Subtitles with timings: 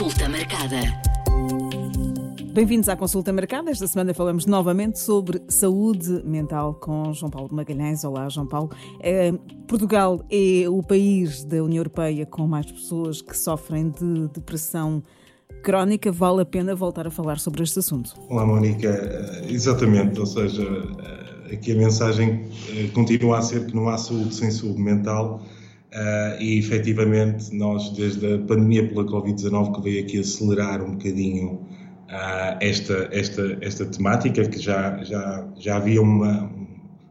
[0.00, 0.80] Consulta marcada.
[2.54, 3.70] Bem-vindos à Consulta Marcada.
[3.70, 8.02] Esta semana falamos novamente sobre saúde mental com João Paulo Magalhães.
[8.02, 8.70] Olá, João Paulo.
[8.98, 9.30] É,
[9.68, 15.02] Portugal é o país da União Europeia com mais pessoas que sofrem de depressão
[15.62, 16.10] crónica.
[16.10, 18.14] Vale a pena voltar a falar sobre este assunto.
[18.30, 18.88] Olá, Mónica.
[18.88, 23.98] Eh, exatamente, ou seja, eh, aqui a mensagem eh, continua a ser que não há
[23.98, 25.42] saúde sem saúde mental.
[25.92, 31.54] Uh, e efetivamente nós, desde a pandemia pela Covid-19, que veio aqui acelerar um bocadinho
[31.54, 36.48] uh, esta, esta, esta temática, que já, já, já havia uma,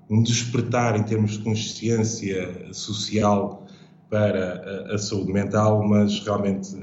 [0.10, 3.68] um despertar em termos de consciência social
[4.10, 6.74] para a, a saúde mental, mas realmente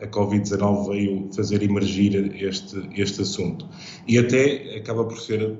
[0.00, 3.68] a Covid-19 veio fazer emergir este, este assunto.
[4.08, 5.58] E até acaba por ser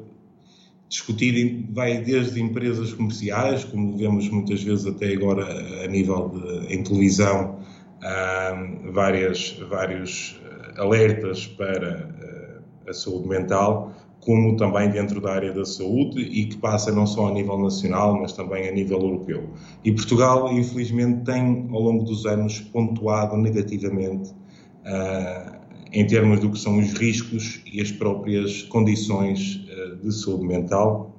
[0.95, 5.45] discutido, vai desde empresas comerciais, como vemos muitas vezes até agora
[5.83, 7.59] a nível de, em televisão,
[7.99, 15.53] uh, várias, vários eh, alertas para uh, a saúde mental, como também dentro da área
[15.53, 19.51] da saúde e que passa não só a nível nacional, mas também a nível europeu.
[19.85, 25.64] E Portugal, infelizmente, tem ao longo dos anos pontuado negativamente uh,
[25.95, 31.17] em termos do que são os riscos e as próprias condições uh, de saúde mental.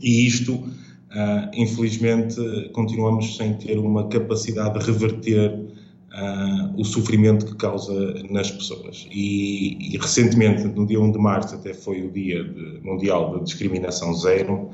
[0.00, 2.36] E isto, uh, infelizmente,
[2.72, 5.66] continuamos sem ter uma capacidade de reverter
[6.06, 7.92] Uh, o sofrimento que causa
[8.30, 9.06] nas pessoas.
[9.12, 12.42] E, e, recentemente, no dia 1 de março, até foi o Dia
[12.82, 14.70] Mundial da Discriminação Zero,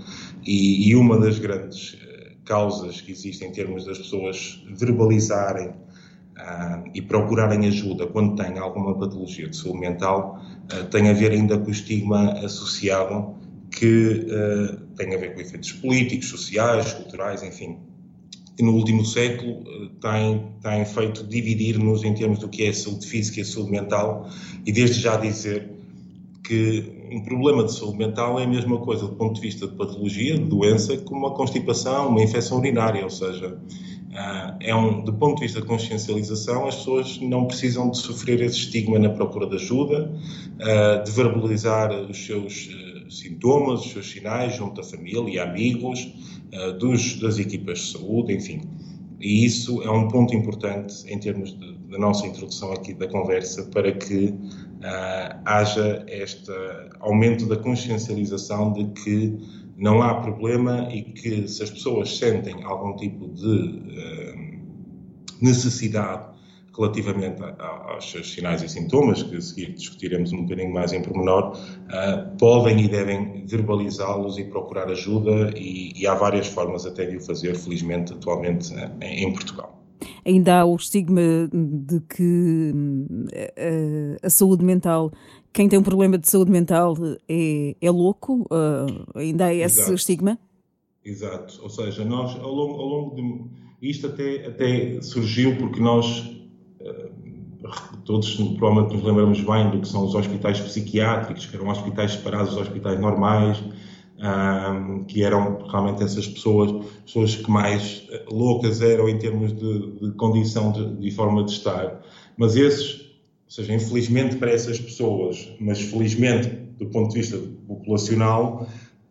[0.46, 1.98] e, e uma das grandes
[2.44, 5.72] causas que existem em termos das pessoas verbalizarem
[6.42, 10.40] uh, e procurarem ajuda quando têm alguma patologia de saúde mental
[10.90, 13.34] tem a ver ainda com o estigma associado
[13.70, 14.26] que
[14.96, 17.78] tem a ver com efeitos políticos, sociais, culturais, enfim,
[18.56, 19.64] que no último século
[20.00, 23.70] tem, tem feito dividir-nos em termos do que é a saúde física e a saúde
[23.70, 24.28] mental,
[24.64, 25.70] e desde já dizer
[26.44, 29.74] que um problema de saúde mental é a mesma coisa do ponto de vista de
[29.74, 33.58] patologia, de doença, como uma constipação, uma infecção urinária, ou seja,
[34.60, 38.58] é um, do ponto de vista de consciencialização, as pessoas não precisam de sofrer esse
[38.58, 40.12] estigma na procura de ajuda,
[40.58, 42.68] eh, de verbalizar os seus
[43.08, 46.12] sintomas, os seus sinais junto à família amigos,
[46.78, 48.60] dos, das equipas de saúde, enfim.
[49.18, 51.56] E isso é um ponto importante em termos
[51.88, 54.34] da nossa introdução aqui da conversa para que
[55.44, 56.50] haja este
[57.00, 59.38] aumento da consciencialização de que
[59.82, 64.52] não há problema e que se as pessoas sentem algum tipo de uh,
[65.40, 66.30] necessidade
[66.74, 71.52] relativamente aos seus sinais e sintomas, que a seguir discutiremos um bocadinho mais em pormenor,
[71.52, 77.16] uh, podem e devem verbalizá-los e procurar ajuda, e, e, há várias formas até de
[77.16, 79.82] o fazer, felizmente, atualmente uh, em Portugal.
[80.24, 81.20] Ainda há o estigma
[81.52, 85.12] de que uh, a saúde mental,
[85.52, 86.96] quem tem um problema de saúde mental
[87.28, 88.46] é, é louco,
[89.14, 89.94] ainda há esse Exato.
[89.94, 90.38] estigma?
[91.04, 93.62] Exato, ou seja, nós ao longo, ao longo de.
[93.88, 96.32] Isto até, até surgiu porque nós
[98.04, 102.50] todos provavelmente nos lembramos bem do que são os hospitais psiquiátricos, que eram hospitais separados
[102.50, 103.62] dos hospitais normais,
[104.18, 109.92] um, que eram realmente essas pessoas, pessoas que mais eh, loucas eram em termos de,
[109.92, 112.00] de condição de, de, forma de estar.
[112.36, 113.11] Mas esses,
[113.52, 116.48] seja, infelizmente para essas pessoas, mas felizmente
[116.78, 118.66] do ponto de vista populacional,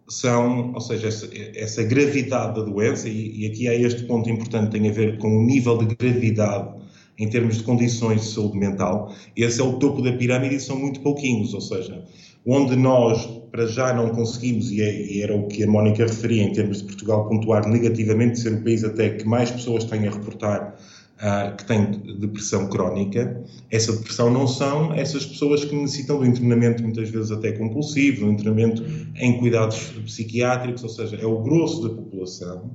[0.09, 4.71] são, ou seja, essa, essa gravidade da doença, e, e aqui há este ponto importante,
[4.71, 6.81] tem a ver com o nível de gravidade
[7.17, 10.77] em termos de condições de saúde mental, esse é o topo da pirâmide e são
[10.77, 12.03] muito pouquinhos, ou seja,
[12.45, 16.41] onde nós para já não conseguimos, e, é, e era o que a Mónica referia
[16.41, 20.11] em termos de Portugal pontuar negativamente, ser o país até que mais pessoas têm a
[20.11, 20.75] reportar
[21.21, 26.83] uh, que têm depressão crónica, essa depressão não são essas pessoas que necessitam do internamento
[26.83, 28.83] muitas vezes até compulsivo, do internamento
[29.15, 32.71] em cuidados psiquiátricos, ou seja, é o grosso da população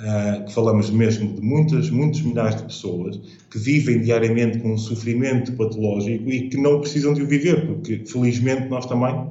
[0.00, 4.78] Uh, que falamos mesmo de muitas, muitos milhares de pessoas que vivem diariamente com um
[4.78, 9.28] sofrimento patológico e que não precisam de o viver, porque felizmente nós também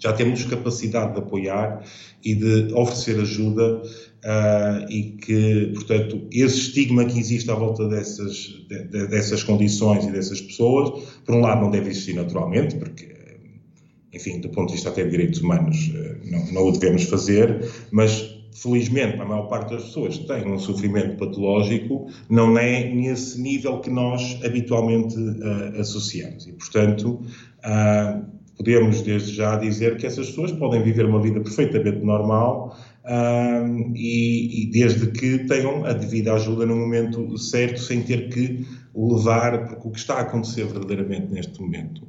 [0.00, 1.84] já temos capacidade de apoiar
[2.24, 3.80] e de oferecer ajuda
[4.24, 8.34] uh, e que, portanto, esse estigma que existe à volta dessas,
[8.68, 13.12] de, de, dessas condições e dessas pessoas, por um lado não deve existir naturalmente, porque
[14.12, 17.66] enfim, do ponto de vista até de direitos humanos, ah, não, não o devemos fazer,
[17.90, 23.40] mas felizmente, a maior parte das pessoas que têm um sofrimento patológico, não é nesse
[23.40, 26.46] nível que nós habitualmente uh, associamos.
[26.46, 27.22] E, portanto,
[27.64, 28.24] uh,
[28.56, 34.62] podemos desde já dizer que essas pessoas podem viver uma vida perfeitamente normal uh, e,
[34.62, 39.88] e, desde que tenham a devida ajuda no momento certo, sem ter que levar, porque
[39.88, 42.06] o que está a acontecer verdadeiramente neste momento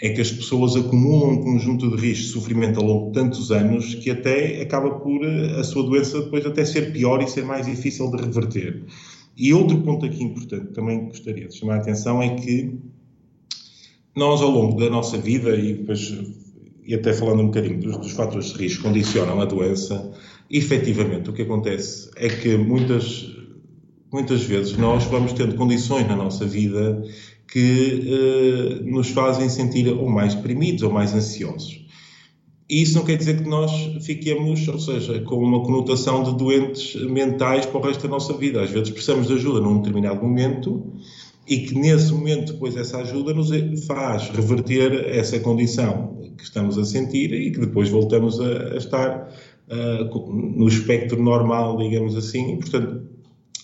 [0.00, 3.50] é que as pessoas acumulam um conjunto de riscos de sofrimento ao longo de tantos
[3.50, 7.44] anos que até acaba por eh, a sua doença depois até ser pior e ser
[7.44, 8.84] mais difícil de reverter.
[9.36, 12.78] E outro ponto aqui importante também gostaria de chamar a atenção é que
[14.14, 16.14] nós ao longo da nossa vida e depois
[16.86, 20.12] e até falando um bocadinho dos, dos fatores de risco que condicionam a doença,
[20.50, 23.34] efetivamente o que acontece é que muitas
[24.12, 27.02] muitas vezes nós vamos tendo condições na nossa vida
[27.50, 31.84] que eh, nos fazem sentir ou mais deprimidos ou mais ansiosos.
[32.68, 33.70] E isso não quer dizer que nós
[34.04, 38.62] fiquemos, ou seja, com uma conotação de doentes mentais para o resto da nossa vida.
[38.62, 40.92] Às vezes precisamos de ajuda num determinado momento
[41.46, 43.50] e que nesse momento depois essa ajuda nos
[43.86, 49.32] faz reverter essa condição que estamos a sentir e que depois voltamos a, a estar
[49.68, 52.54] uh, no espectro normal, digamos assim.
[52.54, 53.02] E, portanto,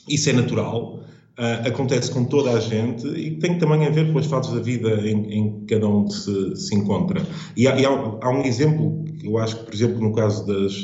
[0.08, 1.02] isso é natural
[1.32, 4.60] Uh, acontece com toda a gente e tem também a ver com as fases da
[4.60, 7.26] vida em, em cada um se, se encontra.
[7.56, 10.46] E, há, e há, há, um exemplo que eu acho que, por exemplo, no caso
[10.46, 10.74] das,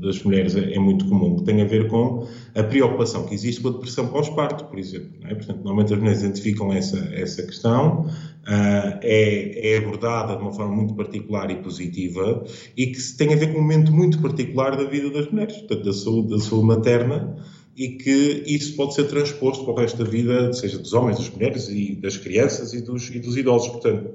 [0.00, 3.60] das mulheres é, é, muito comum, que tem a ver com a preocupação que existe
[3.60, 5.10] com a depressão pós-parto, por exemplo.
[5.24, 5.34] É?
[5.34, 10.74] Portanto, normalmente as mulheres identificam essa, essa questão, uh, é, é abordada de uma forma
[10.74, 12.44] muito particular e positiva
[12.76, 15.84] e que tem a ver com um momento muito particular da vida das mulheres, portanto,
[15.84, 17.36] da saúde, da saúde materna
[17.76, 21.30] e que isso pode ser transposto para o resto da vida, seja dos homens, das
[21.30, 23.68] mulheres e das crianças e dos, e dos idosos.
[23.68, 24.10] Portanto,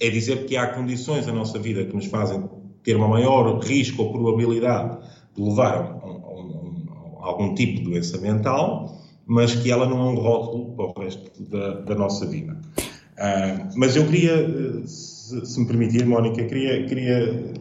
[0.00, 2.42] é dizer que há condições na nossa vida que nos fazem
[2.82, 4.98] ter uma maior risco ou probabilidade
[5.34, 8.96] de levar a, a, a, algum tipo de doença mental,
[9.26, 12.58] mas que ela não é um rótulo para o resto da, da nossa vida.
[12.80, 17.52] Uh, mas eu queria, se, se, me permitir, Mónica, queria, queria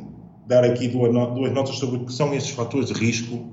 [0.48, 3.52] dar aqui duas, notas sobre o que são estes fatores de risco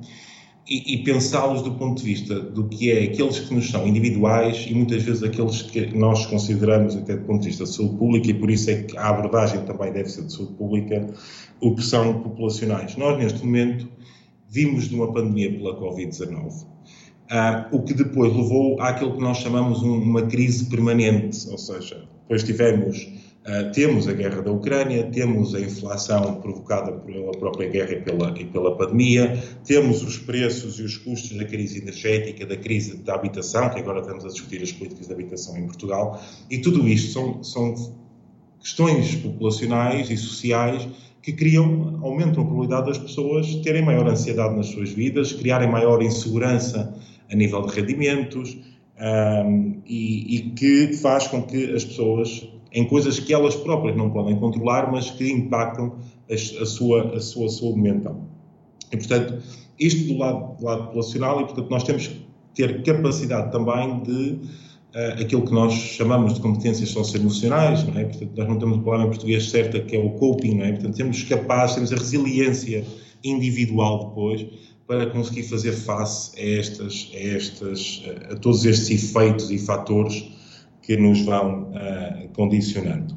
[0.69, 4.67] e, e pensá-los do ponto de vista do que é aqueles que nos são individuais
[4.69, 8.31] e muitas vezes aqueles que nós consideramos até do ponto de vista de saúde pública
[8.31, 11.07] e por isso é que a abordagem também deve ser de saúde pública,
[11.61, 12.97] o que são populacionais.
[12.97, 13.89] Nós, neste momento,
[14.49, 16.67] vimos de uma pandemia pela Covid-19,
[17.31, 22.09] ah, o que depois levou àquilo que nós chamamos um, uma crise permanente, ou seja,
[22.23, 23.09] depois tivemos
[23.47, 28.35] Uh, temos a guerra da Ucrânia, temos a inflação provocada pela própria guerra e pela,
[28.37, 33.15] e pela pandemia, temos os preços e os custos da crise energética, da crise da
[33.15, 36.21] habitação, que agora estamos a discutir as políticas de habitação em Portugal,
[36.51, 37.95] e tudo isto são, são
[38.59, 40.89] questões populacionais e sociais
[41.23, 46.03] que criam, aumentam a probabilidade das pessoas terem maior ansiedade nas suas vidas, criarem maior
[46.03, 46.99] insegurança
[47.31, 48.59] a nível de rendimentos,
[48.99, 54.11] um, e, e que faz com que as pessoas em coisas que elas próprias não
[54.11, 55.97] podem controlar, mas que impactam
[56.31, 58.21] a, a sua, a sua saúde mental.
[58.93, 59.43] E, portanto,
[59.79, 64.31] isto do lado, do lado populacional, e, portanto, nós temos que ter capacidade também de
[64.95, 68.05] uh, aquilo que nós chamamos de competências socioemocionais, não é?
[68.05, 70.73] Portanto, nós não temos a palavra em português certa, que é o coping, não é?
[70.73, 72.85] Portanto, temos capaz, temos a resiliência
[73.23, 74.47] individual depois
[74.87, 80.36] para conseguir fazer face a, estas, a, estas, a todos estes efeitos e fatores
[80.87, 83.17] que nos vão uh, condicionando.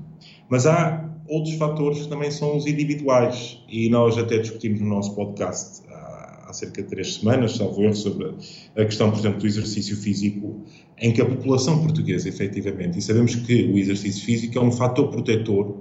[0.50, 5.14] Mas há outros fatores que também são os individuais e nós até discutimos no nosso
[5.14, 8.34] podcast há, há cerca de três semanas, salvo erro, sobre
[8.76, 10.64] a questão, por exemplo, do exercício físico,
[10.98, 15.08] em que a população portuguesa, efetivamente, e sabemos que o exercício físico é um fator
[15.10, 15.78] protetor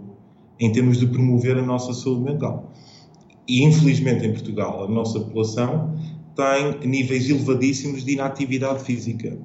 [0.60, 2.70] em termos de promover a nossa saúde mental.
[3.48, 5.96] E, infelizmente, em Portugal, a nossa população
[6.36, 9.38] tem níveis elevadíssimos de inatividade física.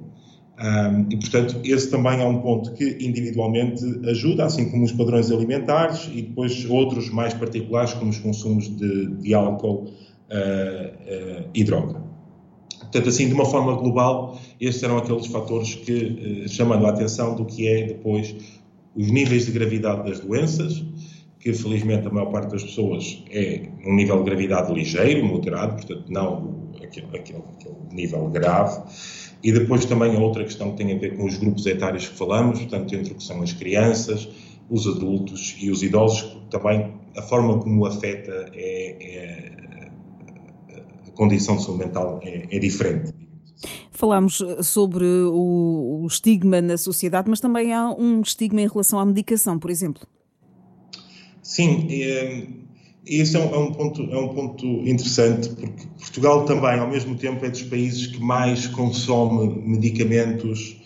[0.56, 5.30] Um, e, portanto, esse também é um ponto que individualmente ajuda, assim como os padrões
[5.32, 11.64] alimentares e depois outros mais particulares, como os consumos de, de álcool uh, uh, e
[11.64, 12.00] droga.
[12.78, 17.34] Portanto, assim, de uma forma global, estes eram aqueles fatores que, uh, chamando a atenção
[17.34, 18.36] do que é depois
[18.94, 20.84] os níveis de gravidade das doenças,
[21.40, 26.04] que felizmente a maior parte das pessoas é um nível de gravidade ligeiro, moderado, portanto,
[26.08, 28.80] não aquele, aquele, aquele nível grave
[29.44, 32.16] e depois também a outra questão que tem a ver com os grupos etários que
[32.16, 34.26] falamos, portanto, entre o que são as crianças,
[34.70, 39.90] os adultos e os idosos, também a forma como afeta é, é
[41.06, 43.12] a condição de saúde mental é, é diferente.
[43.90, 49.04] Falámos sobre o, o, estigma na sociedade, mas também há um estigma em relação à
[49.04, 50.06] medicação, por exemplo.
[51.42, 52.46] Sim, é,
[53.06, 57.14] esse é um, é um, ponto, é um ponto interessante, porque Portugal também, ao mesmo
[57.16, 60.76] tempo, é dos países que mais consome medicamentos,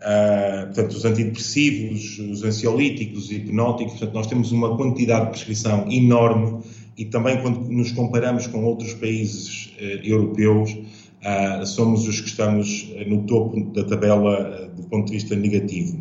[0.00, 5.90] uh, portanto, os antidepressivos, os ansiolíticos, e hipnóticos, portanto, nós temos uma quantidade de prescrição
[5.90, 6.62] enorme
[6.96, 12.88] e também quando nos comparamos com outros países uh, europeus, uh, somos os que estamos
[13.06, 16.00] no topo da tabela uh, do ponto de vista negativo.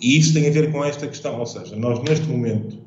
[0.00, 2.82] E isso tem a ver com esta questão, ou seja, nós neste momento,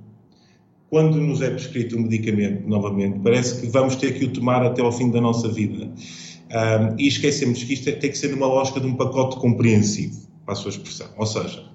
[0.95, 4.81] quando nos é prescrito um medicamento novamente, parece que vamos ter que o tomar até
[4.81, 5.87] ao fim da nossa vida.
[5.87, 10.21] Um, e esquecemos que isto é, tem que ser numa lógica de um pacote compreensivo,
[10.45, 11.07] para a sua expressão.
[11.17, 11.65] Ou seja,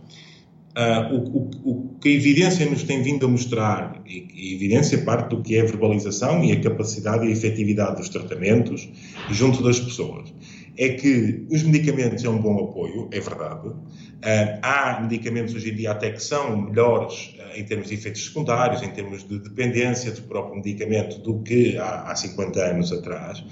[0.75, 4.97] uh, o, o, o, que a evidência nos tem vindo a mostrar, e a evidência
[5.03, 8.89] parte do que é a verbalização e a capacidade e a efetividade dos tratamentos
[9.31, 10.33] junto das pessoas,
[10.81, 13.69] é que os medicamentos é um bom apoio, é verdade.
[13.69, 18.25] Uh, há medicamentos hoje em dia até que são melhores uh, em termos de efeitos
[18.25, 23.45] secundários, em termos de dependência do próprio medicamento do que há, há 50 anos atrás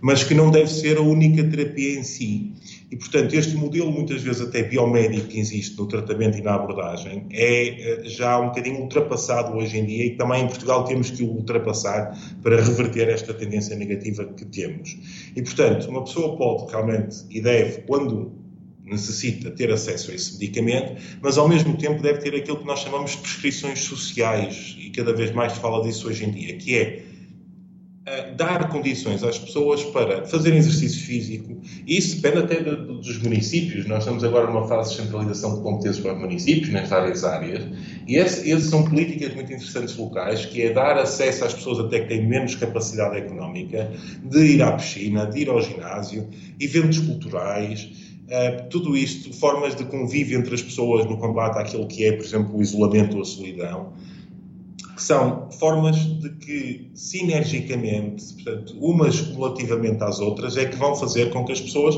[0.00, 2.52] mas que não deve ser a única terapia em si.
[2.90, 7.26] E, portanto, este modelo, muitas vezes até biomédico que existe no tratamento e na abordagem,
[7.32, 11.24] é eh, já um bocadinho ultrapassado hoje em dia e também em Portugal temos que
[11.24, 14.96] o ultrapassar para reverter esta tendência negativa que temos.
[15.34, 18.32] E, portanto, uma pessoa pode realmente e deve, quando
[18.84, 22.78] necessita ter acesso a esse medicamento, mas ao mesmo tempo deve ter aquilo que nós
[22.78, 26.76] chamamos de prescrições sociais, e cada vez mais se fala disso hoje em dia, que
[26.76, 27.02] é
[28.36, 33.18] dar condições às pessoas para fazerem exercício físico, e isso depende até de, de, dos
[33.20, 33.84] municípios.
[33.86, 37.64] Nós estamos agora numa fase de centralização de competências para os municípios, nas várias áreas,
[38.06, 42.08] e essas são políticas muito interessantes locais, que é dar acesso às pessoas até que
[42.08, 43.90] têm menos capacidade económica,
[44.22, 46.28] de ir à piscina, de ir ao ginásio,
[46.60, 47.90] eventos culturais,
[48.26, 52.24] Uh, tudo isto, formas de convívio entre as pessoas no combate àquilo que é, por
[52.24, 53.92] exemplo, o isolamento ou a solidão
[54.96, 61.30] que são formas de que, sinergicamente, portanto, umas cumulativamente às outras, é que vão fazer
[61.30, 61.96] com que as pessoas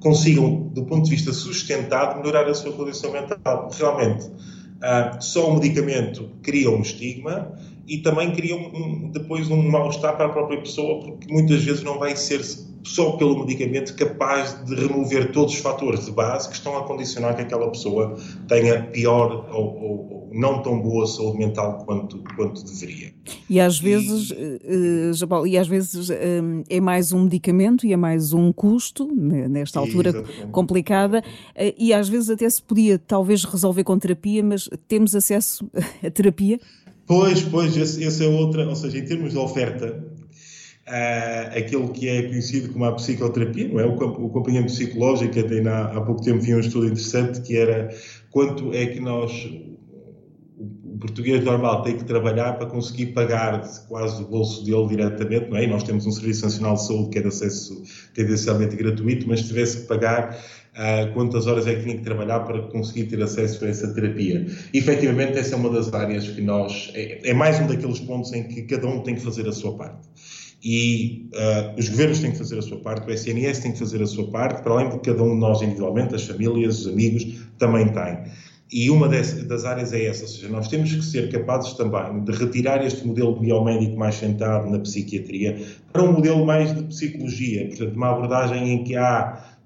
[0.00, 3.70] consigam, do ponto de vista sustentado, melhorar a sua condição mental.
[3.72, 7.52] Realmente, uh, só o medicamento cria um estigma
[7.86, 11.96] e também cria um, depois um mal-estar para a própria pessoa, porque muitas vezes não
[11.96, 12.42] vai ser
[12.86, 17.34] só pelo medicamento capaz de remover todos os fatores de base que estão a condicionar
[17.34, 18.16] que aquela pessoa
[18.46, 23.12] tenha pior ou, ou, ou não tão boa saúde mental quanto, quanto deveria.
[23.50, 27.96] E às vezes, e, uh, e às vezes um, é mais um medicamento e é
[27.96, 30.46] mais um custo, nesta altura Exatamente.
[30.52, 35.68] complicada, uh, e às vezes até se podia talvez resolver com terapia, mas temos acesso
[36.04, 36.60] à terapia?
[37.06, 40.04] Pois, pois, esse, esse é outra, ou seja, em termos de oferta,
[40.88, 43.86] uh, aquilo que é conhecido como a psicoterapia, não é?
[43.86, 47.88] O, acompanhamento psicológico, até há, pouco tempo vi um estudo interessante que era
[48.30, 49.32] quanto é que nós
[50.58, 55.58] o português normal tem que trabalhar para conseguir pagar quase o bolso dele diretamente, não
[55.58, 55.64] é?
[55.64, 57.82] E nós temos um Serviço Nacional de Saúde que é de acesso
[58.14, 60.34] tendencialmente gratuito, mas se tivesse que pagar
[60.76, 64.46] uh, quantas horas é que tinha que trabalhar para conseguir ter acesso a essa terapia.
[64.72, 66.90] E, efetivamente, essa é uma das áreas que nós.
[66.94, 69.76] É, é, mais um daqueles pontos em que cada um tem que fazer a sua
[69.76, 70.08] parte.
[70.68, 74.02] E uh, os governos têm que fazer a sua parte, o SNS tem que fazer
[74.02, 77.24] a sua parte, para além de cada um de nós individualmente, as famílias, os amigos,
[77.56, 78.24] também têm.
[78.72, 82.32] E uma das áreas é essa, ou seja, nós temos que ser capazes também de
[82.32, 85.56] retirar este modelo biomédico mais centrado na psiquiatria
[85.92, 89.56] para um modelo mais de psicologia, portanto, uma abordagem em que há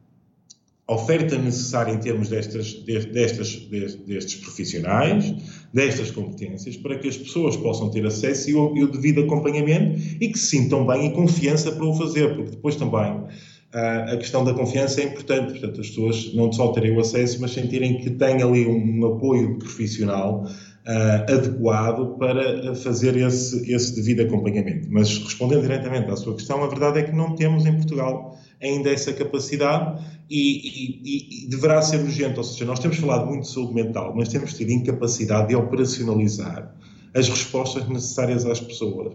[0.87, 5.35] oferta necessária em termos destas, destes profissionais,
[5.73, 10.01] destas competências, para que as pessoas possam ter acesso e o, e o devido acompanhamento
[10.21, 13.25] e que se sintam bem e confiança para o fazer, porque depois também
[13.73, 17.53] a questão da confiança é importante, portanto, as pessoas não só terem o acesso, mas
[17.53, 20.45] sentirem que têm ali um apoio profissional
[20.91, 24.89] uh, adequado para fazer esse, esse devido acompanhamento.
[24.91, 28.91] Mas respondendo diretamente à sua questão, a verdade é que não temos em Portugal ainda
[28.91, 32.39] essa capacidade e, e, e, deverá ser urgente.
[32.39, 36.75] Ou seja, nós temos falado muito de saúde mental, mas temos tido incapacidade de operacionalizar
[37.15, 39.15] as respostas necessárias às pessoas.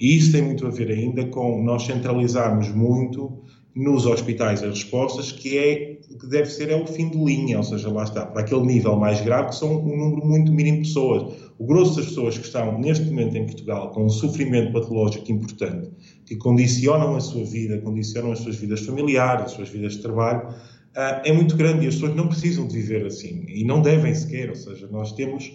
[0.00, 3.42] E isso tem muito a ver ainda com nós centralizarmos muito
[3.76, 7.62] nos hospitais as respostas, que é que deve ser é o fim de linha, ou
[7.62, 10.88] seja, lá está, para aquele nível mais grave, que são um número muito mínimo de
[10.88, 11.34] pessoas.
[11.58, 15.90] O grosso das pessoas que estão neste momento em Portugal com um sofrimento patológico importante,
[16.24, 20.54] que condicionam a sua vida, condicionam as suas vidas familiares, as suas vidas de trabalho,
[20.94, 24.14] ah, é muito grande e as pessoas não precisam de viver assim e não devem
[24.14, 25.52] sequer, ou seja, nós temos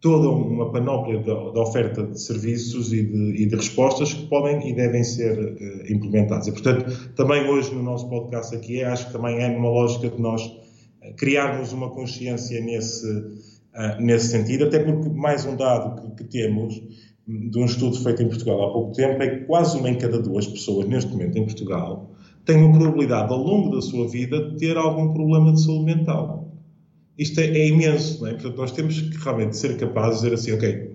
[0.00, 4.74] toda uma panóplia de, oferta de serviços e de, e de, respostas que podem e
[4.74, 6.46] devem ser uh, implementados.
[6.46, 10.20] E, portanto, também hoje no nosso podcast aqui, acho que também é numa lógica de
[10.20, 10.42] nós
[11.02, 16.30] eh, criarmos uma consciência nesse, uh, nesse sentido, até porque mais um dado que, que,
[16.30, 16.80] temos
[17.26, 20.18] de um estudo feito em Portugal há pouco tempo é que quase uma em cada
[20.18, 22.10] duas pessoas neste momento em Portugal
[22.46, 26.47] tem uma probabilidade ao longo da sua vida de ter algum problema de saúde mental
[27.18, 28.32] isto é, é imenso, não é?
[28.34, 30.90] Portanto, nós temos que realmente ser capazes de dizer assim, ok,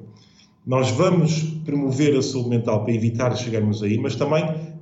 [0.65, 4.73] nós vamos promover a saúde mental para evitar chegarmos aí, mas também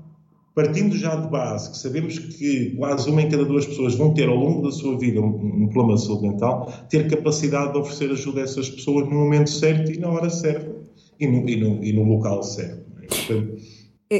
[0.53, 4.27] partindo já de base que sabemos que quase uma em cada duas pessoas vão ter
[4.27, 8.11] ao longo da sua vida um, um problema de saúde mental, ter capacidade de oferecer
[8.11, 10.75] ajuda a essas pessoas no momento certo e na hora certa
[11.19, 12.85] e no, e no, e no local certo.
[13.01, 13.07] É?
[13.07, 13.61] Portanto,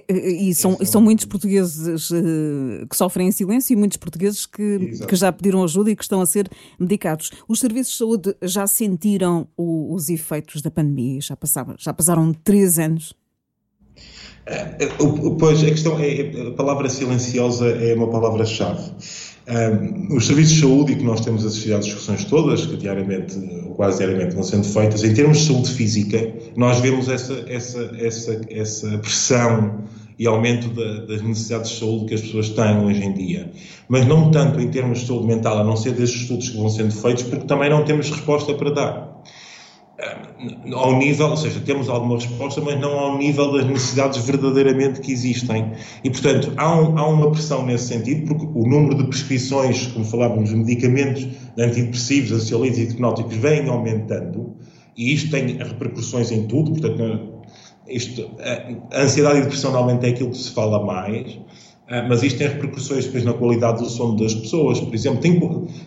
[0.07, 4.97] e são, e são muitos portugueses uh, que sofrem em silêncio e muitos portugueses que,
[5.05, 7.29] que, já pediram ajuda e que estão a ser medicados.
[7.45, 11.19] Os serviços de saúde já sentiram o, os efeitos da pandemia?
[11.19, 13.13] Já passaram, já passaram três anos?
[14.45, 14.87] É,
[15.39, 18.91] pois, a questão é, a palavra silenciosa é uma palavra-chave.
[19.47, 23.37] Um, os serviços de saúde, e que nós temos assistido às discussões todas, que diariamente,
[23.65, 27.91] ou quase diariamente, vão sendo feitas, em termos de saúde física, nós vemos essa, essa,
[27.99, 29.83] essa, essa pressão
[30.17, 33.51] e aumento da, das necessidades de saúde que as pessoas têm hoje em dia.
[33.89, 36.69] Mas não tanto em termos de saúde mental, a não ser desses estudos que vão
[36.69, 39.23] sendo feitos, porque também não temos resposta para dar.
[39.97, 40.17] Eh,
[40.73, 45.11] ao nível, ou seja, temos alguma resposta, mas não ao nível das necessidades verdadeiramente que
[45.11, 45.71] existem.
[46.03, 50.05] E, portanto, há, um, há uma pressão nesse sentido, porque o número de prescrições, como
[50.05, 54.55] falávamos, de medicamentos de antidepressivos, ansiolíticos e hipnóticos vem aumentando,
[54.97, 57.30] e isto tem repercussões em tudo, portanto,
[57.95, 58.29] isto,
[58.91, 61.37] a ansiedade e depressão normalmente é aquilo que se fala mais,
[61.91, 64.79] ah, mas isto tem repercussões depois na qualidade do sono das pessoas.
[64.79, 65.37] Por exemplo, tem,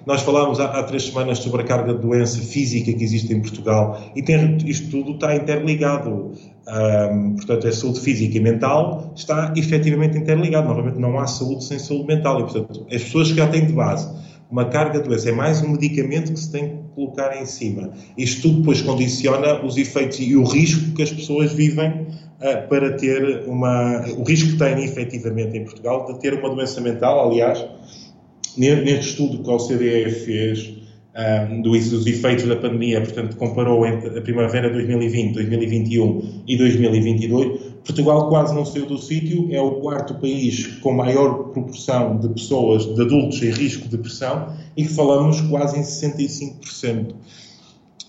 [0.05, 3.41] nós falámos há, há, três semanas sobre a carga de doença física que existe em
[3.41, 6.33] Portugal e tem, isto tudo está interligado.
[6.69, 10.69] Um, portanto, a saúde física e mental está efetivamente interligado.
[10.69, 12.41] Novamente, não há saúde sem saúde mental.
[12.41, 14.07] E, portanto, as pessoas que já têm de base
[14.55, 17.93] uma carga de doença é mais um medicamento que se tem que colocar em cima.
[18.17, 22.93] Isto tudo depois condiciona os efeitos e o risco que as pessoas vivem uh, para
[22.93, 24.05] ter uma.
[24.17, 27.29] o risco que têm efetivamente em Portugal de ter uma doença mental.
[27.29, 27.67] Aliás,
[28.57, 30.73] neste estudo que a OCDE fez
[31.51, 37.74] um, dos efeitos da pandemia, portanto, comparou entre a primavera de 2020, 2021 e 2022,
[37.85, 42.87] Portugal quase não saiu do sítio, é o quarto país com maior proporção de pessoas,
[42.87, 47.15] de adultos em risco de depressão, e falamos quase em 65%.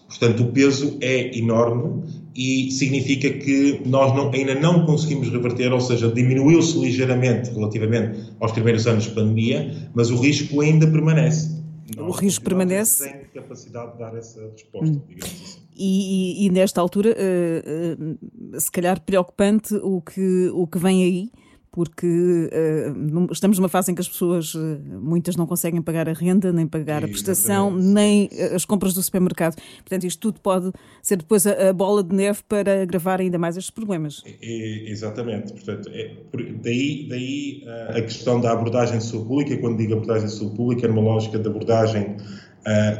[0.08, 2.04] Portanto, o peso é enorme
[2.34, 8.54] e significa que nós não, ainda não conseguimos reverter, ou seja, diminuiu-se ligeiramente relativamente aos
[8.54, 11.56] primeiros anos de pandemia, mas o risco ainda permanece
[11.98, 13.10] o risco permanece.
[13.10, 15.02] Tem capacidade de dar essa resposta, hum.
[15.08, 15.45] digamos assim.
[15.78, 21.04] E, e, e, nesta altura, uh, uh, se calhar preocupante o que, o que vem
[21.04, 21.30] aí,
[21.70, 24.54] porque uh, estamos numa fase em que as pessoas,
[25.02, 29.62] muitas não conseguem pagar a renda, nem pagar a prestação, nem as compras do supermercado.
[29.80, 33.58] Portanto, isto tudo pode ser depois a, a bola de neve para agravar ainda mais
[33.58, 34.24] estes problemas.
[34.42, 35.52] É, exatamente.
[35.52, 36.16] Portanto, é,
[36.64, 40.86] daí, daí a questão da abordagem de saúde pública, quando digo abordagem de saúde pública,
[40.86, 42.16] é numa lógica de abordagem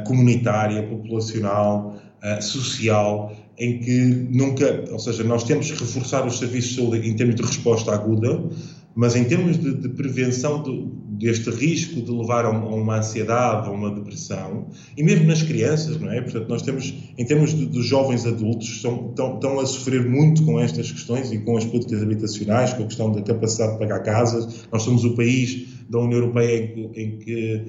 [0.06, 1.96] comunitária, populacional,
[2.40, 7.16] social, em que nunca, ou seja, nós temos que reforçar os serviços de saúde em
[7.16, 8.42] termos de resposta aguda,
[8.94, 13.70] mas em termos de, de prevenção de, deste risco de levar a uma ansiedade, a
[13.70, 16.20] uma depressão, e mesmo nas crianças, não é?
[16.22, 20.90] Portanto, nós temos, em termos de jovens adultos, estão, estão, a sofrer muito com estas
[20.90, 24.66] questões e com as políticas habitacionais, com a questão da capacidade de pagar casas.
[24.72, 27.64] Nós somos o país da União Europeia em que, em que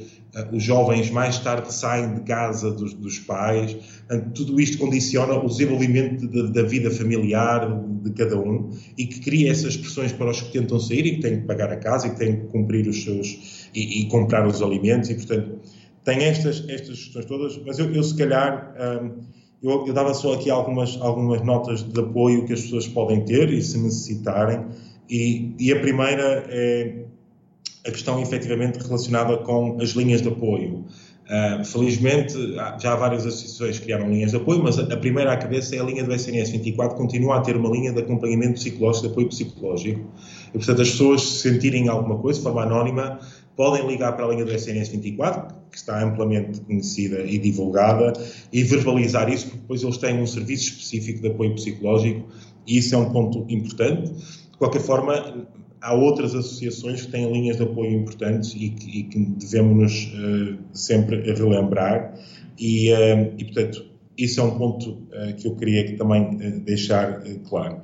[0.52, 3.73] os jovens mais tarde saem de casa dos, dos pais.
[4.12, 7.67] Uh, tudo isto condiciona o desenvolvimento de, da vida familiar
[8.04, 11.21] de cada um e que cria essas pressões para os que tentam sair e que
[11.21, 14.45] têm que pagar a casa e que têm que cumprir os seus e, e comprar
[14.47, 15.60] os alimentos e portanto
[16.04, 17.60] tem estas estas questões todas.
[17.65, 18.73] Mas eu, eu se calhar
[19.04, 23.26] um, eu, eu, dava só aqui algumas, algumas notas de apoio que as pessoas podem
[23.26, 24.65] ter e se necessitarem.
[25.10, 27.07] E, e a primeira é
[27.88, 30.86] a questão efetivamente relacionada com as linhas de apoio.
[31.28, 32.34] Uh, felizmente,
[32.80, 35.80] já há várias associações criaram linhas de apoio, mas a, a primeira à cabeça é
[35.80, 39.28] a linha do SNS 24, continua a ter uma linha de acompanhamento psicológico, de apoio
[39.28, 40.10] psicológico.
[40.50, 43.19] E, portanto, as pessoas se sentirem alguma coisa, de forma anónima,
[43.58, 48.13] podem ligar para a linha do SNS 24, que está amplamente conhecida e divulgada,
[48.54, 52.26] e verbalizar isso, porque depois eles têm um serviço específico de apoio psicológico,
[52.65, 54.13] e isso é um ponto importante.
[54.13, 55.45] De qualquer forma,
[55.88, 60.58] há outras associações que têm linhas de apoio importantes e que, e que devemos uh,
[60.73, 62.13] sempre relembrar
[62.60, 63.86] e, uh, e, portanto,
[64.17, 67.82] isso é um ponto uh, que eu queria também deixar claro.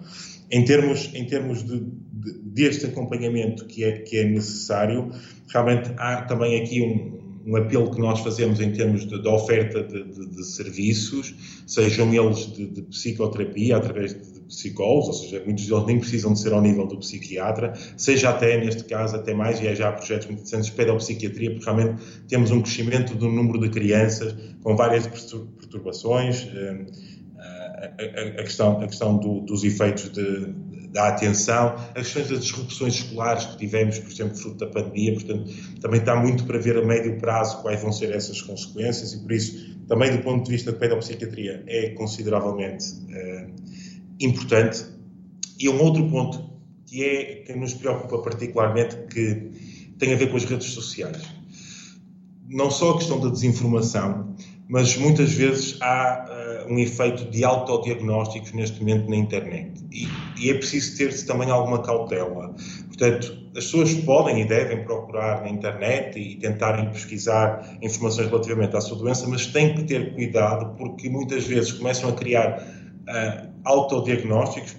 [0.51, 5.09] Em termos, em termos de, de, deste acompanhamento que é, que é necessário,
[5.47, 9.81] realmente há também aqui um, um apelo que nós fazemos em termos de, de oferta
[9.81, 11.33] de, de, de, serviços,
[11.65, 16.53] sejam eles de, psicoterapia, através de psicólogos, ou seja, muitos deles nem precisam de ser
[16.53, 20.69] ao nível do psiquiatra, seja até, neste caso, até mais, e já projetos muito interessantes,
[20.69, 26.85] pedopsiquiatria, porque realmente temos um crescimento do número de crianças com várias perturbações, eh,
[27.83, 30.53] a, a, questão, a questão do, dos efeitos de,
[30.93, 35.51] da atenção, as questões das disrupções escolares que tivemos, por exemplo, fruto da pandemia, portanto,
[35.81, 39.31] também está muito para ver a médio prazo quais vão ser essas consequências e, por
[39.31, 43.53] isso, também do ponto de vista da pedopsiquiatria, é consideravelmente uh,
[44.19, 44.85] importante.
[45.59, 46.53] E um outro ponto
[46.85, 51.23] que é que nos preocupa particularmente, que tem a ver com as redes sociais.
[52.47, 54.35] Não só a questão da desinformação,
[54.67, 59.83] mas muitas vezes há uh, um efeito de autodiagnósticos neste momento na internet.
[59.91, 60.07] E,
[60.39, 62.55] e é preciso ter-se também alguma cautela.
[62.87, 68.81] Portanto, as pessoas podem e devem procurar na internet e tentarem pesquisar informações relativamente à
[68.81, 74.75] sua doença, mas têm que ter cuidado porque muitas vezes começam a criar uh, autodiagnósticos,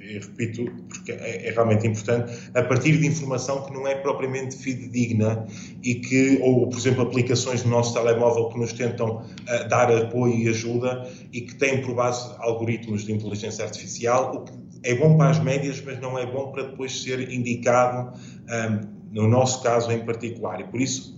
[0.00, 4.56] e repito, porque é, é, realmente importante, a partir de informação que não é propriamente
[4.56, 5.46] fidedigna
[5.82, 10.34] e que, ou por exemplo, aplicações no nosso telemóvel que nos tentam uh, dar apoio
[10.34, 15.16] e ajuda e que têm por base algoritmos de inteligência artificial, o que é bom
[15.16, 18.14] para as médias, mas não é bom para depois ser indicado, um,
[18.48, 20.60] ah, no nosso caso em particular.
[20.60, 21.17] E por isso,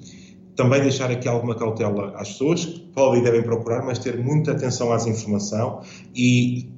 [0.61, 4.53] também deixar aqui alguma cautela às pessoas que podem e devem procurar, mas ter muita
[4.53, 5.81] atenção às informação
[6.15, 6.69] e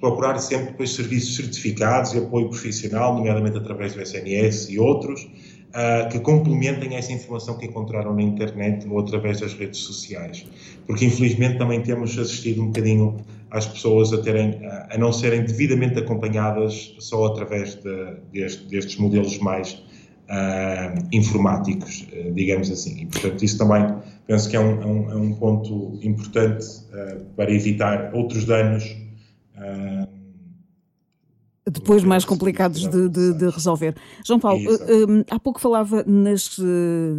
[0.00, 6.08] procurar sempre depois serviços certificados e apoio profissional, nomeadamente através do SNS e outros, uh,
[6.10, 10.44] que complementem essa informação que encontraram na internet ou através das redes sociais.
[10.84, 13.16] Porque infelizmente também temos assistido um bocadinho
[13.52, 19.38] às pessoas a, terem, a não serem devidamente acompanhadas só através de, deste, destes modelos
[19.38, 19.80] mais
[20.28, 23.02] uh, informáticos, uh, digamos assim.
[23.02, 23.94] E, portanto, isso também
[24.26, 26.66] penso que é um, é um, é um ponto importante
[27.36, 28.96] para evitar outros danos
[31.70, 33.96] depois mais complicados de, de, de, resolver.
[34.24, 36.64] João Paulo, uh, há pouco falava nas, uh,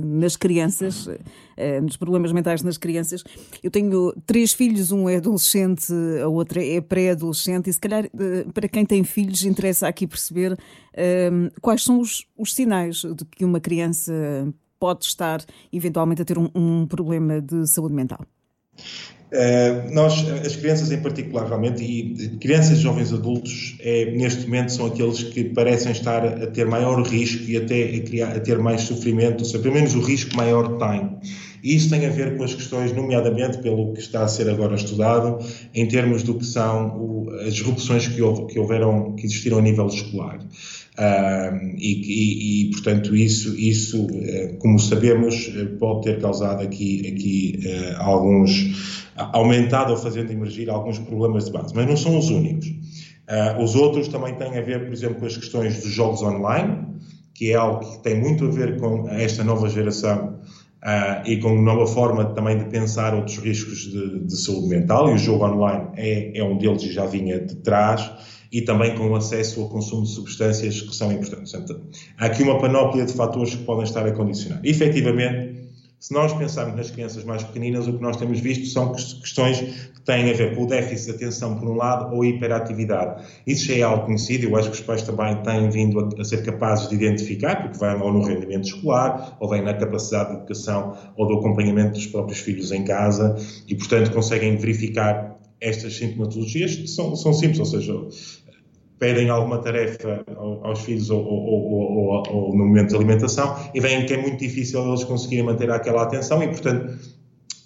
[0.03, 3.23] nas crianças, uh, nos problemas mentais nas crianças.
[3.63, 8.07] Eu tenho três filhos, um é adolescente, a outra é pré-adolescente, e se calhar
[8.53, 10.57] para quem tem filhos interessa aqui perceber
[11.61, 14.13] quais são os, os sinais de que uma criança
[14.79, 18.19] pode estar eventualmente a ter um, um problema de saúde mental.
[19.35, 24.71] Uh, nós, as crianças em particular, realmente, e crianças e jovens adultos, é, neste momento
[24.71, 28.57] são aqueles que parecem estar a ter maior risco e até a, criar, a ter
[28.59, 31.17] mais sofrimento, ou seja, pelo menos o risco maior tem.
[31.61, 34.75] E isso tem a ver com as questões, nomeadamente pelo que está a ser agora
[34.75, 35.43] estudado,
[35.73, 39.61] em termos do que são o, as disrupções que, houve, que houveram, que existiram a
[39.61, 40.39] nível escolar.
[40.97, 47.59] E, e, e, portanto, isso, isso uh, como sabemos, uh, pode ter causado aqui, aqui
[47.65, 52.71] eh, alguns, aumentado ou fazendo emergir alguns problemas de base, mas não são os únicos.
[53.61, 56.85] os outros também têm a ver, por exemplo, com as questões dos jogos online,
[57.33, 60.39] que é algo que tem muito a ver com esta nova geração
[61.25, 65.13] e com uma nova forma também de pensar outros riscos de, de saúde mental, e
[65.13, 68.09] o jogo online é, é um deles e já vinha de trás
[68.51, 71.53] e também com o acesso ao consumo de substâncias que são importantes.
[72.17, 74.59] Há aqui uma panóplia de fatores que podem estar a condicionar.
[74.63, 75.65] E, efetivamente,
[75.99, 80.01] se nós pensarmos nas crianças mais pequeninas, o que nós temos visto são questões que
[80.01, 83.23] têm a ver com o déficit de atenção, por um lado, ou a hiperatividade.
[83.47, 86.23] Isso já é algo conhecido, eu acho que os pais também têm vindo a, a
[86.23, 90.35] ser capazes de identificar, porque vem ou no rendimento escolar, ou vem na capacidade de
[90.35, 93.35] educação ou do acompanhamento dos próprios filhos em casa,
[93.67, 95.34] e, portanto, conseguem verificar
[95.65, 97.93] estas sintomatologias, são, são simples, ou seja,
[98.99, 100.23] pedem alguma tarefa
[100.63, 104.37] aos filhos ou, ou, ou, ou, no momento de alimentação e veem que é muito
[104.37, 106.97] difícil eles conseguirem manter aquela atenção e, portanto,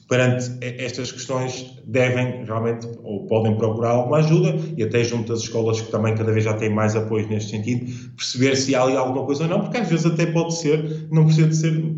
[0.07, 5.79] perante estas questões devem realmente ou podem procurar alguma ajuda e até junto às escolas
[5.79, 7.85] que também cada vez já têm mais apoio neste sentido,
[8.15, 11.25] perceber se há ali alguma coisa ou não, porque às vezes até pode ser, não
[11.25, 11.95] precisa de ser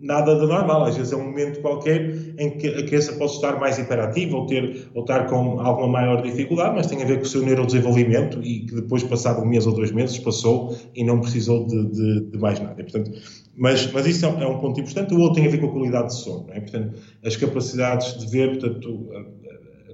[0.00, 0.84] nada de normal.
[0.84, 4.46] Às vezes é um momento qualquer em que a criança pode estar mais hiperativa ou,
[4.46, 8.42] ter, ou estar com alguma maior dificuldade, mas tem a ver com o seu neurodesenvolvimento
[8.42, 12.20] e que depois, passado um mês ou dois meses, passou e não precisou de, de,
[12.30, 12.80] de mais nada.
[12.80, 13.12] E, portanto,
[13.56, 15.12] mas, mas isso é um ponto importante.
[15.14, 16.46] O outro tem a ver com a qualidade de sono.
[16.50, 16.60] É?
[16.60, 19.08] Portanto, as capacidades de ver, portanto,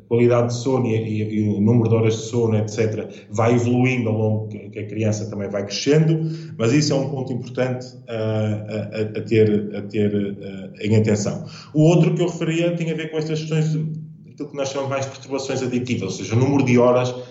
[0.08, 4.08] qualidade de sono e, e, e, o número de horas de sono, etc., vai evoluindo
[4.08, 7.86] ao longo que, que a criança também vai crescendo, mas isso é um ponto importante
[7.86, 11.44] uh, a, a, ter, a ter uh, em atenção.
[11.74, 13.74] O outro que eu referia tem a ver com estas questões
[14.26, 17.10] daquilo que nós chamamos mais perturbações aditivas, ou seja, o número de horas.
[17.10, 17.22] Uh,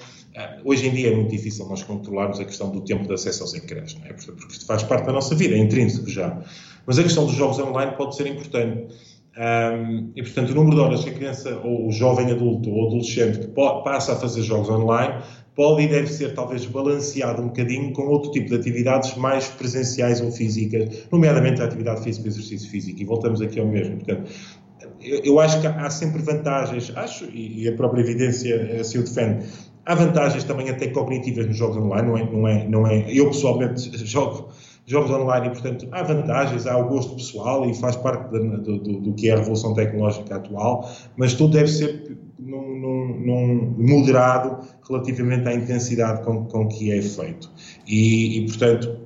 [0.65, 3.53] hoje em dia é muito difícil nós controlarmos a questão do tempo de acesso aos
[3.53, 4.13] ecrãs, não é?
[4.13, 6.43] porque isto faz parte da nossa vida, é intrínseco já.
[6.85, 8.93] Mas a questão dos jogos online pode ser importante.
[9.37, 12.87] Um, e, portanto, o número de horas que a criança, ou o jovem adulto ou
[12.87, 15.21] adolescente que passa a fazer jogos online
[15.53, 20.21] pode e deve ser talvez balanceado um bocadinho com outro tipo de atividades mais presenciais
[20.21, 23.01] ou físicas, nomeadamente a atividade física e exercício físico.
[23.01, 23.97] E voltamos aqui ao mesmo.
[23.97, 24.31] Portanto,
[25.01, 29.45] eu, eu, acho que há sempre vantagens, acho, e a própria evidência assim o defende.
[29.85, 32.23] Há vantagens também até cognitivas nos jogos online, não é?
[32.23, 34.49] Não é, não é eu pessoalmente jogo
[34.85, 38.99] jogos online e, portanto, há vantagens, há o gosto pessoal e faz parte do, do,
[38.99, 44.67] do, que é a revolução tecnológica atual, mas tudo deve ser num, num, num moderado
[44.87, 47.49] relativamente à intensidade com, com que é feito.
[47.87, 49.04] E, e portanto,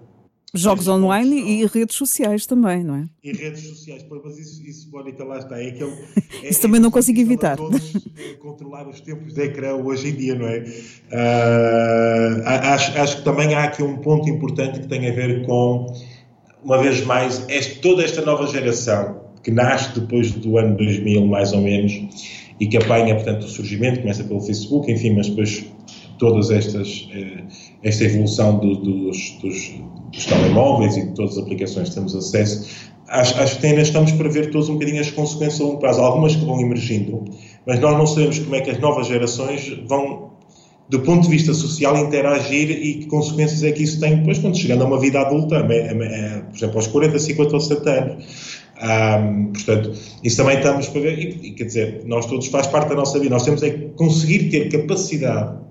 [0.54, 3.06] Jogos online e redes sociais também, não é?
[3.24, 5.62] E redes sociais, mas isso, isso Mónica, lá está.
[5.62, 5.92] É aquele,
[6.44, 7.58] é, isso também não consigo evitar.
[7.58, 10.60] Todos, é, controlar os tempos de ecrã hoje em dia, não é?
[11.12, 15.86] Uh, acho, acho que também há aqui um ponto importante que tem a ver com,
[16.64, 21.54] uma vez mais, este, toda esta nova geração que nasce depois do ano 2000, mais
[21.54, 21.94] ou menos,
[22.60, 25.66] e que apanha, portanto, o surgimento, começa pelo Facebook, enfim, mas depois
[26.18, 27.44] todas estas, eh,
[27.84, 29.80] esta evolução do, dos, dos
[30.12, 32.68] dos telemóveis e de todas as aplicações que temos acesso,
[33.08, 36.02] acho, acho que ainda estamos para ver todos um bocadinho as consequências a longo prazo.
[36.02, 37.26] Algumas que vão emergindo,
[37.66, 40.32] mas nós não sabemos como é que as novas gerações vão,
[40.90, 44.58] do ponto de vista social, interagir e que consequências é que isso tem depois quando
[44.58, 48.26] chegando a uma vida adulta, é, é, por exemplo, aos 40, 50 ou 60 anos.
[48.82, 49.92] Um, portanto,
[50.24, 53.20] isso também estamos para ver, e, e, quer dizer, nós todos faz parte da nossa
[53.20, 55.69] vida, nós temos é que conseguir ter capacidade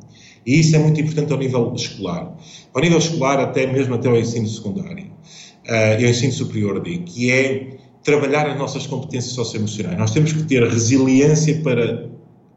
[0.49, 2.35] e isso é muito importante ao nível escolar.
[2.73, 7.05] Ao nível escolar, até mesmo até ao ensino secundário uh, e ao ensino superior, digo,
[7.05, 9.99] que é trabalhar as nossas competências socioemocionais.
[9.99, 12.09] Nós temos que ter resiliência para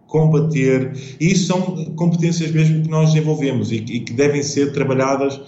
[0.08, 1.62] combater, e isso são
[1.96, 5.42] competências mesmo que nós desenvolvemos e, e que devem ser trabalhadas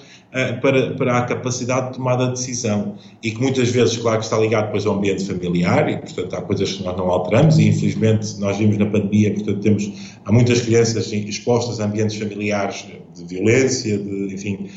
[0.62, 2.96] para, para a capacidade de tomada de decisão.
[3.22, 6.42] E que muitas vezes, claro que está ligado depois ao ambiente familiar e, portanto, há
[6.42, 9.92] coisas que nós não alteramos e, infelizmente, nós vimos na pandemia, portanto, temos,
[10.26, 14.70] há muitas crianças expostas a ambientes familiares de violência, de, enfim,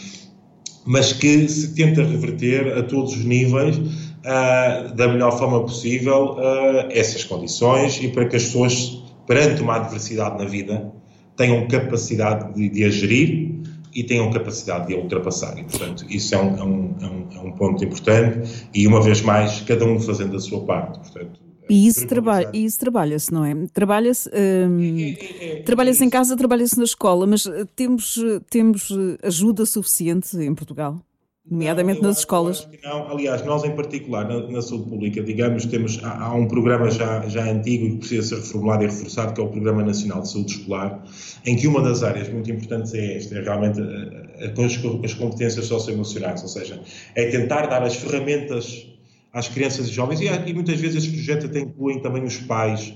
[0.85, 6.89] mas que se tenta reverter a todos os níveis uh, da melhor forma possível uh,
[6.91, 10.93] essas condições e para que as pessoas, perante uma adversidade na vida,
[11.37, 13.56] tenham capacidade de, de a gerir
[13.97, 15.59] e tenham capacidade de a ultrapassar.
[15.59, 19.01] E, portanto, isso é um, é um, é um, é um ponto importante e, uma
[19.01, 20.99] vez mais, cada um fazendo a sua parte.
[20.99, 23.55] Portanto, e isso, traba isso trabalha-se, não é?
[23.73, 28.41] Trabalha-se hum, é, é, é, trabalha em casa, trabalha-se na escola, mas eh, temos, eh,
[28.49, 31.01] temos eh, ajuda suficiente em Portugal?
[31.49, 32.69] Nomeadamente não, nas escolas.
[32.83, 33.09] não.
[33.11, 37.27] Aliás, nós em particular, na, na, saúde pública, digamos, temos, há, há, um programa já,
[37.29, 40.53] já antigo que precisa ser reformulado e reforçado, que é o Programa Nacional de Saúde
[40.53, 41.05] Escolar,
[41.45, 46.43] em que uma das áreas muito importantes é esta, é realmente as, as competências socioemocionais,
[46.43, 46.81] ou seja,
[47.15, 48.87] é tentar dar as ferramentas
[49.33, 52.93] às crianças e jovens, e, e muitas vezes estes projetos até incluem também os pais,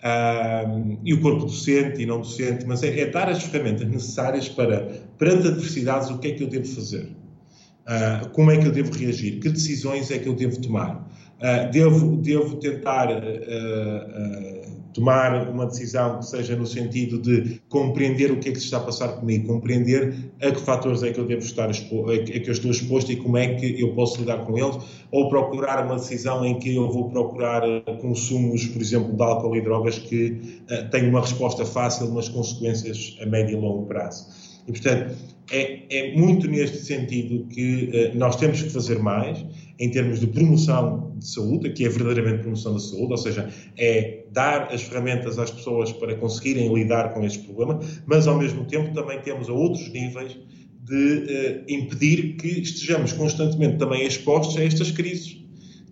[0.00, 4.48] Uh, e o corpo docente e não docente, mas é, é, dar as ferramentas necessárias
[4.48, 4.80] para,
[5.18, 7.06] perante adversidades, o que é que eu devo fazer.
[7.90, 9.40] Uh, como é que eu devo reagir?
[9.40, 11.10] Que decisões é que eu devo tomar?
[11.40, 14.60] Uh, devo, devo tentar uh,
[14.94, 18.76] tomar uma decisão que seja no sentido de compreender o que é que se está
[18.76, 22.52] a passar comigo, compreender a que fatores é que eu devo estar é que eu
[22.52, 24.76] estou exposto e como é que eu posso lidar com eles,
[25.10, 27.62] ou procurar uma decisão em que eu vou procurar
[28.00, 33.16] consumos, por exemplo, de álcool e drogas que uh, têm uma resposta fácil, mas consequências
[33.20, 34.39] a médio e longo prazo.
[34.66, 35.16] E, portanto,
[35.50, 39.44] é, é muito neste sentido que uh, nós temos que fazer mais
[39.78, 44.24] em termos de promoção de saúde, que é verdadeiramente promoção da saúde, ou seja, é
[44.30, 48.94] dar as ferramentas às pessoas para conseguirem lidar com este problema, mas ao mesmo tempo
[48.94, 50.36] também temos a outros níveis
[50.84, 55.39] de uh, impedir que estejamos constantemente também expostos a estas crises.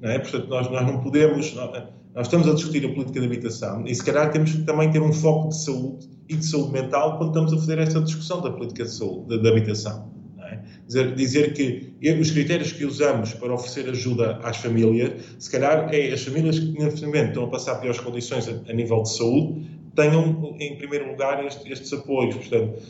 [0.01, 0.19] Não é?
[0.19, 1.55] Portanto, nós, nós não podemos.
[1.55, 1.85] Nós,
[2.15, 5.01] nós estamos a discutir a política de habitação e, se calhar, temos que também ter
[5.01, 8.51] um foco de saúde e de saúde mental quando estamos a fazer esta discussão da
[8.51, 10.11] política de, saúde, de, de habitação.
[10.41, 10.59] É?
[10.87, 16.13] Dizer, dizer, que os critérios que usamos para oferecer ajuda às famílias, se calhar é
[16.13, 19.67] as famílias que neste momento estão a passar piores condições a, a nível de saúde,
[19.95, 22.35] tenham em primeiro lugar este, estes apoios.
[22.37, 22.81] Portanto,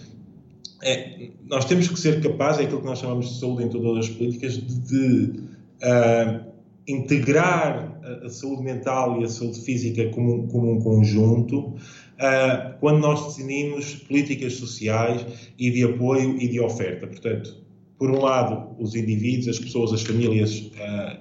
[0.83, 4.07] é, nós temos que ser capazes, é aquilo que nós chamamos de saúde em todas
[4.07, 5.41] as políticas, de, de
[5.83, 6.48] uh,
[6.89, 13.27] integrar a, saúde mental e a saúde física como, como um conjunto uh, quando nós
[13.27, 17.07] definimos políticas sociais e de apoio e de oferta.
[17.07, 17.57] Portanto,
[17.99, 21.19] por um lado, os indivíduos, as pessoas, as famílias uh,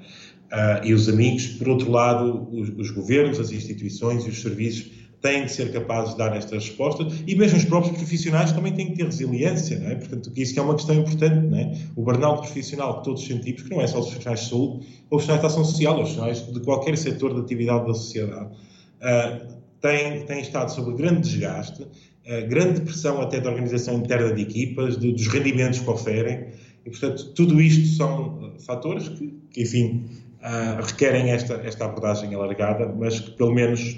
[0.53, 4.97] uh, e os amigos, por outro lado, os, os, governos, as instituições e os serviços
[5.21, 8.91] têm de ser capazes de dar estas respostas e mesmo os próprios profissionais também têm
[8.91, 9.95] que ter resiliência, não é?
[9.95, 11.77] Portanto, isso é uma questão importante, não é?
[11.95, 15.17] O burnout profissional que todos sentimos, que não é só os profissionais de saúde, ou
[15.17, 18.49] os profissionais de ação social, os profissionais de qualquer setor de atividade da sociedade.
[19.01, 24.41] Uh, tem, tem estado sob grande desgaste, uh, grande pressão até da organização interna de
[24.41, 26.47] equipas, de, dos rendimentos que oferem,
[26.86, 30.06] e portanto tudo isto são uh, fatores que, que enfim,
[30.41, 33.97] uh, requerem esta, esta abordagem alargada, mas que pelo menos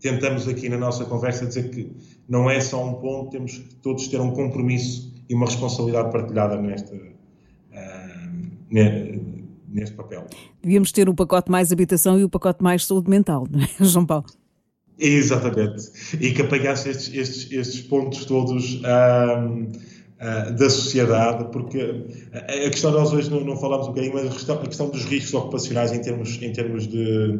[0.00, 1.90] tentamos aqui na nossa conversa dizer que
[2.28, 6.60] não é só um ponto, temos que todos ter um compromisso e uma responsabilidade partilhada
[6.60, 7.18] neste, uh,
[9.68, 10.26] neste papel.
[10.62, 13.60] Devíamos ter o um pacote mais habitação e o um pacote mais saúde mental, não
[13.60, 14.26] é, João Paulo?
[14.98, 16.16] Exatamente.
[16.20, 19.68] E que apanhasse estes, estes, estes pontos todos uh,
[20.18, 24.56] da sociedade, porque a questão nós hoje não, não falamos um bocadinho, mas a questão,
[24.56, 27.38] a questão dos riscos ocupacionais em termos, em termos de,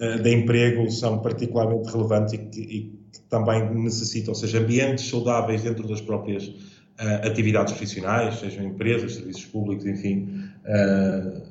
[0.00, 2.80] de emprego são particularmente relevantes e que, e
[3.12, 9.14] que também necessitam, ou seja, ambientes saudáveis dentro das próprias uh, atividades profissionais, sejam empresas,
[9.14, 11.42] serviços públicos, enfim, uh,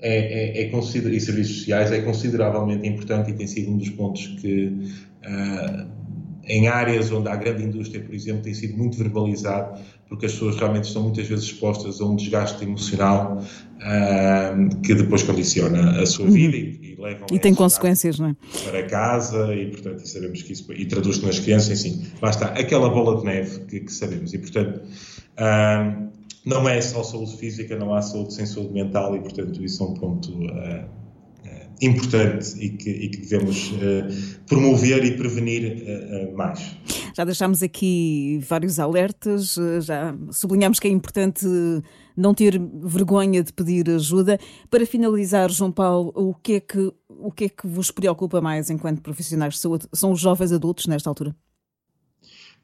[0.00, 4.26] é, é, é e serviços sociais é consideravelmente importante e tem sido um dos pontos
[4.40, 5.86] que uh,
[6.44, 9.78] em áreas onde há grande indústria, por exemplo, tem sido muito verbalizado,
[10.10, 13.40] porque as pessoas realmente estão muitas vezes expostas a um desgaste emocional
[13.76, 16.32] uh, que depois condiciona a sua uhum.
[16.32, 18.36] vida e, e levam E tem consequências, não é?
[18.68, 22.90] Para casa e, portanto, sabemos que isso e traduz-se nas crianças, enfim, lá está, aquela
[22.90, 24.34] bola de neve que, que sabemos.
[24.34, 24.82] E, portanto,
[25.38, 26.10] uh,
[26.44, 29.86] não é só saúde física, não há saúde sem saúde mental e, portanto, isso é
[29.86, 30.99] um ponto uh,
[31.80, 36.76] importante e que, e que devemos uh, promover e prevenir mais.
[37.16, 41.46] Já deixámos aqui vários alertas, já sublinhamos que é importante
[42.16, 44.38] não ter vergonha de pedir ajuda.
[44.70, 48.70] Para finalizar, João Paulo, o que é que, o que, é que vos preocupa mais
[48.70, 49.86] enquanto profissionais de saúde?
[49.92, 51.34] São os jovens adultos nesta altura?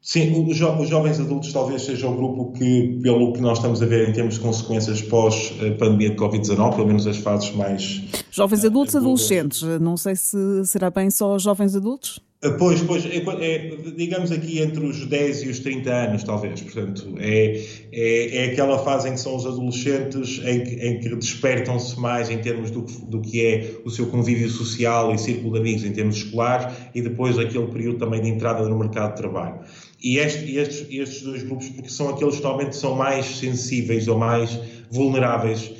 [0.03, 3.83] Sim, os, jo os, jovens adultos talvez seja o grupo que, pelo que nós estamos
[3.83, 8.03] a ver em termos de consequências pós-pandemia de Covid-19, pelo menos as fases mais.
[8.31, 9.63] Jovens adultos, adolescentes.
[9.81, 12.21] Não sei se será bem só jovens adultos?
[12.42, 16.61] Eh, pois, pois, é, é, digamos aqui entre os 10 e os 30 anos, talvez.
[16.61, 21.16] Portanto, é, é, é aquela fase em que são os adolescentes em que, em que
[21.16, 25.61] despertam-se mais em termos do, do que é o seu convívio social e círculo de
[25.61, 29.61] amigos em termos escolares e depois aquele período também de entrada no mercado de trabalho.
[30.03, 34.18] E este, estes, estes dois grupos, porque são aqueles que normalmente são mais sensíveis ou
[34.18, 35.72] mais vulneráveis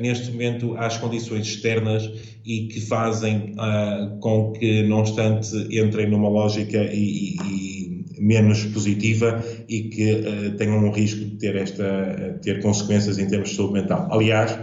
[0.00, 2.10] neste momento às condições externas
[2.44, 8.64] e que fazem uh, com que, não obstante, entrem numa lógica e, e, e menos
[8.66, 13.56] positiva e que uh, tenham um risco de ter, esta, ter consequências em termos de
[13.56, 14.08] saúde mental.
[14.10, 14.58] Aliás,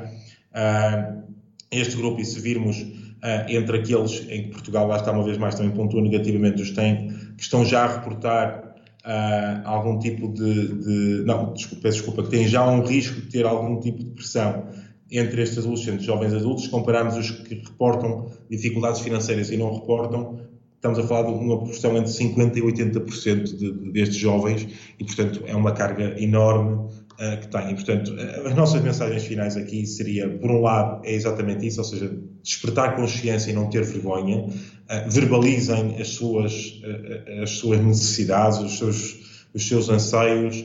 [1.71, 2.85] este grupo, e se virmos
[3.47, 7.09] entre aqueles em que Portugal, lá está uma vez mais, também pontua negativamente, os tem,
[7.37, 8.69] que estão já a reportar
[9.05, 13.27] uh, algum tipo de, de, Não, desculpa, peço desculpa, que têm já um risco de
[13.27, 14.67] ter algum tipo de pressão
[15.11, 20.39] entre estes adolescentes, jovens adultos, se compararmos os que reportam dificuldades financeiras e não reportam,
[20.75, 24.67] estamos a falar de uma proporção entre 50% e 80% de, de, destes jovens
[24.97, 27.75] e, portanto, é uma carga enorme uh, que têm.
[27.75, 32.17] Portanto, as nossas mensagens finais aqui seria, por um lado, é exatamente isso, ou seja,
[32.41, 38.77] despertar consciência e não ter vergonha, uh, verbalizem as suas, uh, as suas necessidades, os
[38.77, 40.63] seus, os seus anseios,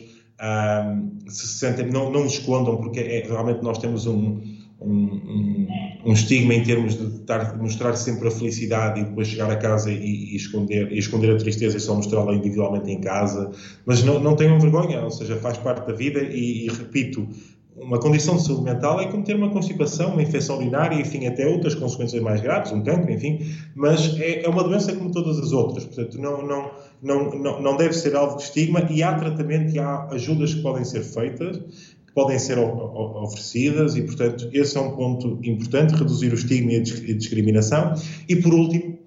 [1.29, 4.41] se sentem, não, não escondam, porque é, realmente nós temos um,
[4.81, 5.69] um, um,
[6.07, 9.91] um, estigma em termos de, de mostrar sempre a felicidade e depois chegar a casa
[9.91, 13.51] e, e esconder, e esconder a tristeza e só mostrá-la individualmente em casa.
[13.87, 17.29] Mas não, não tenham vergonha, ou seja, faz parte da vida e, e repito,
[17.77, 21.47] uma condição de saúde mental é como ter uma constipação, uma infecção urinária, enfim, até
[21.47, 23.41] outras consequências mais graves, um cancro, enfim,
[23.75, 26.71] mas é, é uma doença como todas as outras, portanto, não, não,
[27.03, 30.63] não, não, não deve ser alvo de estigma e há tratamento e há ajudas que
[30.63, 31.59] podem ser feitas,
[32.07, 36.77] que podem ser oferecidas e, portanto, esse é um ponto importante, reduzir o estigma e
[36.77, 36.81] a
[37.17, 37.95] discriminação.
[38.29, 38.99] E, por último,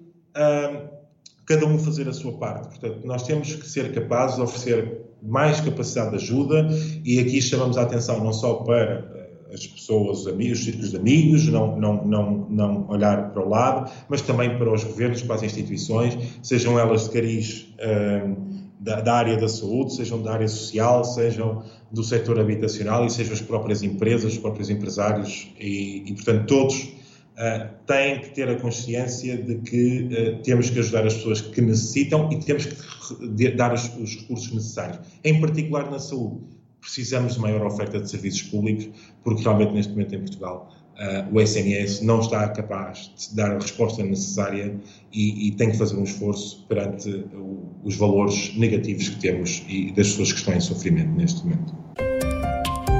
[1.46, 2.78] cada um fazer a sua parte.
[2.78, 6.68] Portanto, nós temos que ser capazes de oferecer mais capacidade de ajuda
[7.04, 10.90] e aqui chamamos a atenção não só para eh, as pessoas, os amigos, os círculos
[10.90, 15.22] de amigos, não, não, não, não olhar para o lado, mas também para os governos,
[15.22, 18.36] para as instituições, sejam elas de cariz uh,
[18.78, 23.32] da, da, área da saúde, sejam da área social, sejam do setor habitacional e sejam
[23.32, 26.97] as próprias empresas, os próprios empresários e, e portanto, todos
[27.38, 31.60] uh, têm que ter a consciência de que uh, temos que ajudar as pessoas que
[31.60, 36.40] necessitam e temos que dar os, os recursos necessários, em particular na saúde.
[36.80, 38.88] Precisamos de maior oferta de serviços públicos,
[39.24, 43.54] porque realmente neste momento em Portugal Uh, o SNS não está capaz de dar a
[43.54, 44.74] resposta necessária
[45.12, 49.92] e, e tem que fazer um esforço perante o, os valores negativos que temos e
[49.92, 51.72] das pessoas que estão em sofrimento neste momento.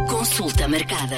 [0.08, 1.16] Consulta marcada.